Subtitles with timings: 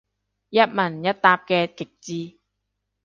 [0.03, 0.05] 一問
[1.03, 2.39] 一答嘅極致